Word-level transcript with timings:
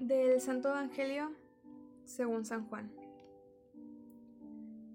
Del 0.00 0.40
Santo 0.40 0.70
Evangelio 0.70 1.30
según 2.04 2.44
San 2.44 2.66
Juan. 2.66 2.90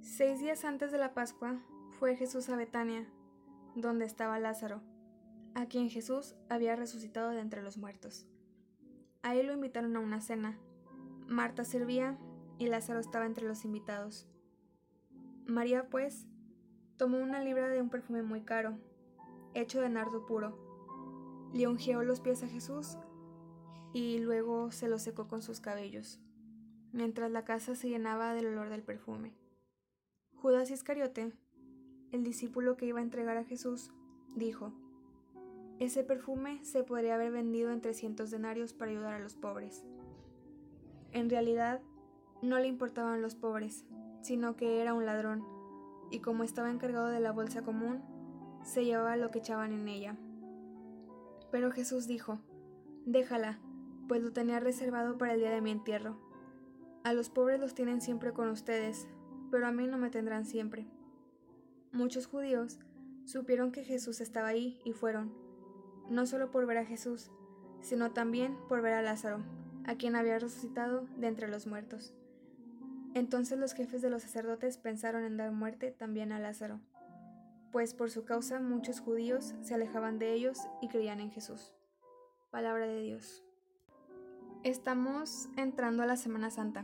Seis 0.02 0.42
días 0.42 0.66
antes 0.66 0.92
de 0.92 0.98
la 0.98 1.14
Pascua 1.14 1.58
fue 1.92 2.18
Jesús 2.18 2.50
a 2.50 2.58
Betania, 2.58 3.08
donde 3.76 4.04
estaba 4.04 4.40
Lázaro, 4.40 4.82
a 5.56 5.68
quien 5.68 5.90
Jesús 5.90 6.36
había 6.50 6.76
resucitado 6.76 7.30
de 7.30 7.40
entre 7.40 7.64
los 7.64 7.78
muertos. 7.78 8.28
Ahí 9.22 9.42
lo 9.42 9.54
invitaron 9.54 9.96
a 9.96 10.02
una 10.02 10.20
cena. 10.20 10.60
Marta 11.28 11.64
servía 11.64 12.18
y 12.58 12.68
Lázaro 12.68 13.00
estaba 13.00 13.26
entre 13.26 13.48
los 13.48 13.64
invitados. 13.64 14.28
María, 15.46 15.90
pues, 15.90 16.28
tomó 16.98 17.20
una 17.20 17.42
libra 17.42 17.70
de 17.70 17.82
un 17.82 17.90
perfume 17.90 18.22
muy 18.22 18.42
caro, 18.42 18.78
hecho 19.54 19.80
de 19.80 19.90
nardo 19.90 20.26
puro. 20.26 20.60
Le 21.54 21.64
los 22.04 22.20
pies 22.20 22.44
a 22.44 22.48
Jesús 22.48 22.98
y 23.94 24.20
luego 24.20 24.72
se 24.72 24.88
los 24.88 25.02
secó 25.02 25.28
con 25.28 25.42
sus 25.42 25.60
cabellos, 25.60 26.20
mientras 26.92 27.32
la 27.32 27.44
casa 27.44 27.76
se 27.76 27.90
llenaba 27.90 28.34
del 28.34 28.48
olor 28.48 28.70
del 28.70 28.84
perfume. 28.84 29.34
Judas 30.36 30.72
Iscariote, 30.72 31.34
el 32.12 32.24
discípulo 32.24 32.78
que 32.78 32.86
iba 32.86 33.00
a 33.00 33.04
entregar 33.04 33.38
a 33.38 33.44
Jesús, 33.44 33.92
dijo, 34.36 34.74
Ese 35.80 36.04
perfume 36.04 36.64
se 36.64 36.84
podría 36.84 37.16
haber 37.16 37.32
vendido 37.32 37.72
en 37.72 37.82
trescientos 37.82 38.32
denarios 38.32 38.74
para 38.74 38.92
ayudar 38.92 39.14
a 39.14 39.20
los 39.20 39.36
pobres. 39.36 39.84
En 41.12 41.30
realidad, 41.30 41.82
no 42.42 42.60
le 42.60 42.68
importaban 42.68 43.22
los 43.22 43.36
pobres, 43.36 43.86
sino 44.22 44.56
que 44.56 44.82
era 44.82 44.94
un 44.94 45.06
ladrón, 45.06 45.44
y 46.12 46.20
como 46.20 46.44
estaba 46.44 46.72
encargado 46.72 47.08
de 47.08 47.20
la 47.20 47.32
bolsa 47.32 47.64
común, 47.64 48.02
se 48.64 48.86
llevaba 48.86 49.18
lo 49.18 49.32
que 49.32 49.40
echaban 49.40 49.74
en 49.74 49.88
ella. 49.88 50.18
Pero 51.52 51.72
Jesús 51.72 52.08
dijo, 52.08 52.40
Déjala, 53.06 53.60
pues 54.10 54.24
lo 54.24 54.34
tenía 54.34 54.60
reservado 54.60 55.20
para 55.20 55.36
el 55.36 55.40
día 55.40 55.52
de 55.52 55.62
mi 55.62 55.70
entierro. 55.70 56.18
A 57.04 57.14
los 57.14 57.30
pobres 57.30 57.60
los 57.60 57.76
tienen 57.76 58.02
siempre 58.02 58.34
con 58.34 58.50
ustedes, 58.50 59.08
pero 59.52 59.68
a 59.68 59.72
mí 59.72 59.86
no 59.86 60.00
me 60.00 60.10
tendrán 60.10 60.46
siempre. 60.46 60.88
Muchos 61.92 62.26
judíos 62.26 62.80
supieron 63.26 63.72
que 63.72 63.84
Jesús 63.84 64.20
estaba 64.20 64.48
ahí 64.48 64.82
y 64.84 64.94
fueron, 64.94 65.32
no 66.10 66.26
solo 66.26 66.50
por 66.50 66.66
ver 66.66 66.80
a 66.80 66.86
Jesús, 66.86 67.30
sino 67.82 68.12
también 68.12 68.58
por 68.68 68.82
ver 68.82 68.94
a 68.94 69.04
Lázaro, 69.04 69.44
a 69.86 69.96
quien 69.96 70.16
había 70.16 70.40
resucitado 70.40 71.06
de 71.18 71.28
entre 71.28 71.48
los 71.48 71.68
muertos. 71.68 72.16
Entonces 73.14 73.60
los 73.60 73.74
jefes 73.74 74.02
de 74.02 74.10
los 74.10 74.24
sacerdotes 74.24 74.80
pensaron 74.80 75.24
en 75.24 75.38
dar 75.38 75.52
muerte 75.52 75.92
también 75.92 76.32
a 76.32 76.40
Lázaro, 76.40 76.80
pues 77.72 77.94
por 77.94 78.10
su 78.10 78.26
causa 78.26 78.60
muchos 78.60 79.02
judíos 79.02 79.54
se 79.62 79.76
alejaban 79.76 80.18
de 80.18 80.34
ellos 80.34 80.58
y 80.82 80.88
creían 80.88 81.20
en 81.20 81.30
Jesús. 81.30 81.76
Palabra 82.50 82.88
de 82.88 83.02
Dios. 83.02 83.44
Estamos 84.66 85.48
entrando 85.56 86.04
a 86.04 86.06
la 86.06 86.18
Semana 86.18 86.50
Santa. 86.50 86.84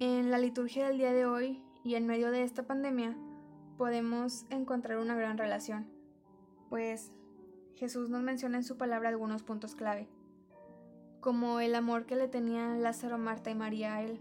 En 0.00 0.32
la 0.32 0.38
liturgia 0.38 0.88
del 0.88 0.98
día 0.98 1.12
de 1.12 1.24
hoy 1.24 1.62
y 1.84 1.94
en 1.94 2.04
medio 2.04 2.32
de 2.32 2.42
esta 2.42 2.64
pandemia 2.64 3.16
podemos 3.78 4.44
encontrar 4.50 4.98
una 4.98 5.14
gran 5.14 5.38
relación, 5.38 5.86
pues 6.68 7.12
Jesús 7.76 8.10
nos 8.10 8.24
menciona 8.24 8.56
en 8.56 8.64
su 8.64 8.76
palabra 8.76 9.08
algunos 9.08 9.44
puntos 9.44 9.76
clave, 9.76 10.08
como 11.20 11.60
el 11.60 11.76
amor 11.76 12.06
que 12.06 12.16
le 12.16 12.26
tenían 12.26 12.82
Lázaro, 12.82 13.18
Marta 13.18 13.50
y 13.52 13.54
María 13.54 13.94
a 13.94 14.02
él, 14.02 14.18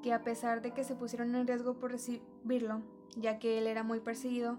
que 0.00 0.12
a 0.12 0.22
pesar 0.22 0.62
de 0.62 0.70
que 0.70 0.84
se 0.84 0.94
pusieron 0.94 1.34
en 1.34 1.48
riesgo 1.48 1.74
por 1.74 1.90
recibirlo, 1.90 2.82
ya 3.16 3.40
que 3.40 3.58
él 3.58 3.66
era 3.66 3.82
muy 3.82 3.98
perseguido, 3.98 4.58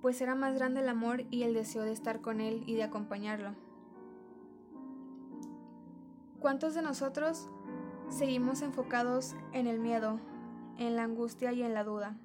pues 0.00 0.20
era 0.20 0.34
más 0.34 0.56
grande 0.56 0.80
el 0.80 0.88
amor 0.88 1.22
y 1.30 1.44
el 1.44 1.54
deseo 1.54 1.82
de 1.82 1.92
estar 1.92 2.20
con 2.20 2.40
él 2.40 2.64
y 2.66 2.74
de 2.74 2.82
acompañarlo. 2.82 3.54
¿Cuántos 6.42 6.74
de 6.74 6.82
nosotros 6.82 7.48
seguimos 8.08 8.62
enfocados 8.62 9.36
en 9.52 9.68
el 9.68 9.78
miedo, 9.78 10.18
en 10.76 10.96
la 10.96 11.04
angustia 11.04 11.52
y 11.52 11.62
en 11.62 11.72
la 11.72 11.84
duda? 11.84 12.16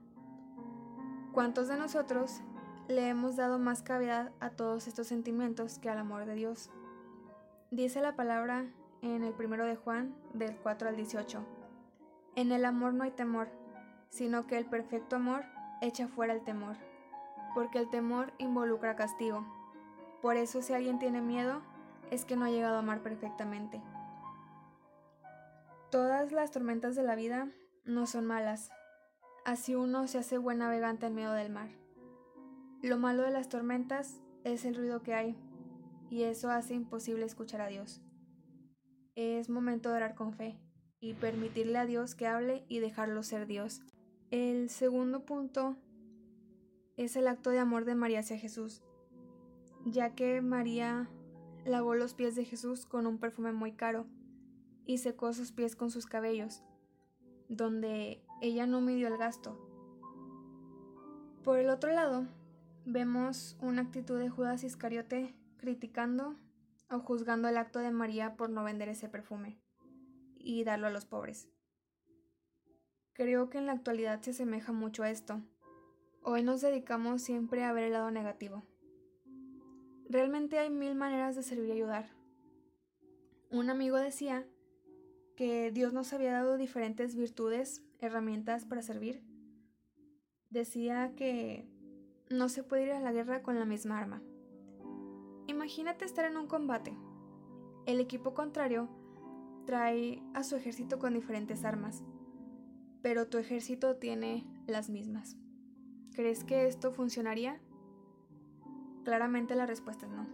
¿Cuántos 1.34 1.68
de 1.68 1.78
nosotros 1.78 2.42
le 2.88 3.10
hemos 3.10 3.36
dado 3.36 3.60
más 3.60 3.84
cavidad 3.84 4.32
a 4.40 4.50
todos 4.50 4.88
estos 4.88 5.06
sentimientos 5.06 5.78
que 5.78 5.92
al 5.92 6.00
amor 6.00 6.26
de 6.26 6.34
Dios? 6.34 6.72
Dice 7.70 8.02
la 8.02 8.16
palabra 8.16 8.66
en 9.04 9.24
el 9.24 9.34
primero 9.34 9.66
de 9.66 9.76
Juan, 9.76 10.16
del 10.34 10.56
4 10.56 10.90
al 10.90 10.96
18. 10.96 11.40
En 12.36 12.52
el 12.52 12.66
amor 12.66 12.96
no 12.96 13.04
hay 13.04 13.12
temor, 13.12 13.50
sino 14.10 14.48
que 14.48 14.58
el 14.58 14.66
perfecto 14.66 15.18
amor 15.18 15.44
echa 15.80 16.08
fuera 16.08 16.34
el 16.34 16.44
temor, 16.44 16.76
porque 17.54 17.78
el 17.78 17.88
temor 17.92 18.34
involucra 18.40 18.96
castigo. 18.96 19.46
Por 20.24 20.38
eso 20.38 20.64
si 20.64 20.74
alguien 20.74 20.98
tiene 20.98 21.22
miedo, 21.22 21.62
es 22.10 22.26
que 22.26 22.36
no 22.36 22.46
ha 22.46 22.50
llegado 22.50 22.78
a 22.78 22.80
amar 22.80 23.04
perfectamente. 23.04 23.80
Todas 25.90 26.34
las 26.34 26.52
tormentas 26.52 26.98
de 26.98 27.04
la 27.04 27.16
vida 27.16 27.50
no 27.86 28.08
son 28.08 28.26
malas, 28.26 28.72
así 29.46 29.74
uno 29.74 30.06
se 30.10 30.18
hace 30.18 30.38
buen 30.38 30.58
navegante 30.58 31.06
en 31.06 31.16
medio 31.16 31.32
del 31.32 31.50
mar. 31.50 31.70
Lo 32.82 32.98
malo 32.98 33.24
de 33.24 33.32
las 33.32 33.48
tormentas 33.48 34.22
es 34.44 34.66
el 34.66 34.76
ruido 34.76 35.02
que 35.02 35.14
hay, 35.14 35.38
y 36.10 36.24
eso 36.24 36.50
hace 36.52 36.74
imposible 36.74 37.26
escuchar 37.26 37.62
a 37.62 37.68
Dios. 37.68 38.02
Es 39.16 39.50
momento 39.50 39.90
de 39.90 39.96
orar 39.96 40.16
con 40.16 40.34
fe 40.34 40.60
y 41.00 41.14
permitirle 41.14 41.78
a 41.78 41.86
Dios 41.86 42.16
que 42.16 42.28
hable 42.28 42.66
y 42.68 42.80
dejarlo 42.80 43.24
ser 43.24 43.48
Dios. 43.48 43.82
El 44.30 44.70
segundo 44.70 45.24
punto 45.26 45.78
es 46.98 47.16
el 47.16 47.28
acto 47.28 47.50
de 47.50 47.60
amor 47.60 47.86
de 47.86 47.96
María 47.96 48.20
hacia 48.20 48.38
Jesús, 48.38 48.84
ya 49.86 50.16
que 50.16 50.42
María 50.42 51.10
lavó 51.64 51.96
los 51.96 52.14
pies 52.14 52.36
de 52.36 52.44
Jesús 52.44 52.86
con 52.86 53.08
un 53.08 53.20
perfume 53.20 53.54
muy 53.54 53.72
caro 53.72 54.06
y 54.88 54.98
secó 54.98 55.34
sus 55.34 55.52
pies 55.52 55.76
con 55.76 55.92
sus 55.92 56.08
cabellos, 56.08 56.64
donde 57.50 58.24
ella 58.42 58.66
no 58.66 58.82
midió 58.82 59.10
el 59.10 59.18
gasto. 59.18 59.56
Por 61.44 61.60
el 61.60 61.70
otro 61.70 61.92
lado, 61.92 62.26
vemos 62.86 63.58
una 63.62 63.84
actitud 63.84 64.18
de 64.18 64.30
Judas 64.30 64.64
Iscariote 64.64 65.36
criticando 65.58 66.36
o 66.90 67.00
juzgando 67.00 67.50
el 67.50 67.58
acto 67.58 67.80
de 67.80 67.92
María 67.92 68.38
por 68.38 68.50
no 68.50 68.64
vender 68.64 68.88
ese 68.88 69.10
perfume 69.10 69.60
y 70.38 70.64
darlo 70.64 70.88
a 70.88 70.92
los 70.92 71.06
pobres. 71.06 71.50
Creo 73.14 73.50
que 73.50 73.58
en 73.58 73.66
la 73.66 73.74
actualidad 73.74 74.22
se 74.22 74.32
asemeja 74.32 74.72
mucho 74.72 75.04
a 75.04 75.10
esto. 75.10 75.42
Hoy 76.22 76.44
nos 76.44 76.62
dedicamos 76.62 77.22
siempre 77.22 77.64
a 77.66 77.74
ver 77.74 77.86
el 77.86 77.94
lado 77.94 78.12
negativo. 78.12 78.64
Realmente 80.10 80.60
hay 80.60 80.70
mil 80.70 80.96
maneras 80.96 81.36
de 81.36 81.44
servir 81.44 81.70
y 81.70 81.72
ayudar. 81.74 82.10
Un 83.50 83.70
amigo 83.70 83.98
decía 83.98 84.46
que 85.38 85.72
Dios 85.72 85.94
nos 85.94 86.12
había 86.14 86.34
dado 86.34 86.58
diferentes 86.58 87.16
virtudes, 87.16 87.84
herramientas 88.00 88.66
para 88.66 88.82
servir. 88.82 89.22
Decía 90.50 91.14
que 91.16 91.70
no 92.32 92.50
se 92.50 92.64
puede 92.64 92.88
ir 92.88 92.92
a 92.92 93.00
la 93.00 93.12
guerra 93.12 93.44
con 93.44 93.60
la 93.60 93.66
misma 93.66 94.00
arma. 94.00 94.24
Imagínate 95.46 96.06
estar 96.06 96.26
en 96.26 96.38
un 96.38 96.48
combate. 96.48 96.98
El 97.86 98.00
equipo 98.00 98.34
contrario 98.34 98.90
trae 99.68 100.24
a 100.34 100.44
su 100.44 100.56
ejército 100.56 100.98
con 100.98 101.14
diferentes 101.14 101.64
armas, 101.64 102.04
pero 103.04 103.28
tu 103.28 103.38
ejército 103.38 103.96
tiene 103.98 104.44
las 104.66 104.90
mismas. 104.90 105.38
¿Crees 106.16 106.44
que 106.44 106.66
esto 106.66 106.92
funcionaría? 106.92 107.62
Claramente 109.04 109.54
la 109.54 109.68
respuesta 109.68 110.08
es 110.08 110.12
no. 110.12 110.28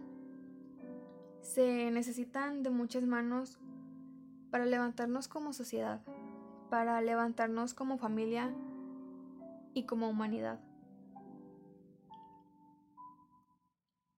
Se 1.42 1.90
necesitan 1.90 2.62
de 2.62 2.70
muchas 2.70 3.04
manos 3.04 3.58
para 4.54 4.66
levantarnos 4.66 5.26
como 5.26 5.52
sociedad, 5.52 6.00
para 6.70 7.00
levantarnos 7.00 7.74
como 7.74 7.98
familia 7.98 8.54
y 9.72 9.84
como 9.84 10.08
humanidad. 10.08 10.60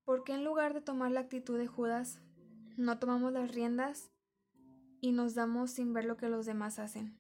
¿Por 0.05 0.25
qué 0.25 0.35
en 0.35 0.45
lugar 0.45 0.75
de 0.75 0.83
tomar 0.83 1.11
la 1.11 1.21
actitud 1.21 1.57
de 1.57 1.67
Judas, 1.67 2.21
no 2.77 2.99
tomamos 2.99 3.33
las 3.33 3.51
riendas 3.55 4.13
y 5.01 5.13
nos 5.13 5.35
damos 5.35 5.71
sin 5.71 5.95
ver 5.95 6.05
lo 6.05 6.19
que 6.19 6.29
los 6.29 6.45
demás 6.45 6.79
hacen. 6.79 7.19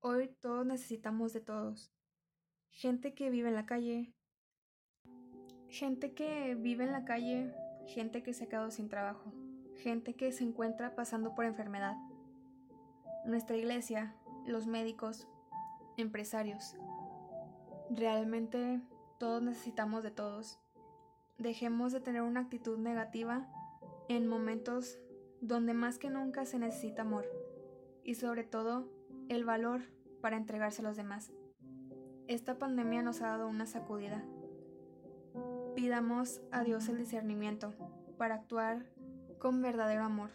Hoy 0.00 0.34
todos 0.40 0.66
necesitamos 0.66 1.32
de 1.32 1.40
todos. 1.40 1.92
Gente 2.70 3.14
que 3.14 3.30
vive 3.30 3.50
en 3.50 3.54
la 3.54 3.64
calle, 3.64 4.12
gente 5.68 6.14
que 6.14 6.56
vive 6.56 6.82
en 6.82 6.90
la 6.90 7.04
calle, 7.04 7.54
gente 7.86 8.24
que 8.24 8.34
se 8.34 8.42
ha 8.42 8.48
quedado 8.48 8.72
sin 8.72 8.88
trabajo, 8.88 9.32
gente 9.76 10.16
que 10.16 10.32
se 10.32 10.42
encuentra 10.42 10.96
pasando 10.96 11.36
por 11.36 11.44
enfermedad. 11.44 11.96
Nuestra 13.28 13.58
iglesia, 13.58 14.14
los 14.46 14.66
médicos, 14.66 15.28
empresarios. 15.98 16.78
Realmente 17.90 18.80
todos 19.18 19.42
necesitamos 19.42 20.02
de 20.02 20.10
todos. 20.10 20.58
Dejemos 21.36 21.92
de 21.92 22.00
tener 22.00 22.22
una 22.22 22.40
actitud 22.40 22.78
negativa 22.78 23.46
en 24.08 24.26
momentos 24.26 24.98
donde 25.42 25.74
más 25.74 25.98
que 25.98 26.08
nunca 26.08 26.46
se 26.46 26.58
necesita 26.58 27.02
amor 27.02 27.26
y 28.02 28.14
sobre 28.14 28.44
todo 28.44 28.88
el 29.28 29.44
valor 29.44 29.82
para 30.22 30.38
entregarse 30.38 30.80
a 30.80 30.86
los 30.86 30.96
demás. 30.96 31.30
Esta 32.28 32.58
pandemia 32.58 33.02
nos 33.02 33.20
ha 33.20 33.26
dado 33.26 33.46
una 33.46 33.66
sacudida. 33.66 34.24
Pidamos 35.76 36.40
a 36.50 36.64
Dios 36.64 36.88
el 36.88 36.96
discernimiento 36.96 37.74
para 38.16 38.36
actuar 38.36 38.86
con 39.38 39.60
verdadero 39.60 40.02
amor. 40.02 40.30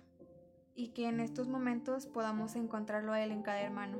Y 0.75 0.89
que 0.89 1.07
en 1.07 1.19
estos 1.19 1.47
momentos 1.47 2.07
podamos 2.07 2.55
encontrarlo 2.55 3.13
a 3.13 3.21
Él 3.21 3.31
en 3.31 3.43
cada 3.43 3.61
hermano. 3.61 3.99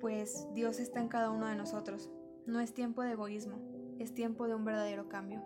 Pues 0.00 0.46
Dios 0.54 0.78
está 0.78 1.00
en 1.00 1.08
cada 1.08 1.30
uno 1.30 1.46
de 1.46 1.56
nosotros. 1.56 2.10
No 2.46 2.60
es 2.60 2.72
tiempo 2.72 3.02
de 3.02 3.12
egoísmo, 3.12 3.58
es 3.98 4.14
tiempo 4.14 4.46
de 4.46 4.54
un 4.54 4.64
verdadero 4.64 5.08
cambio. 5.08 5.42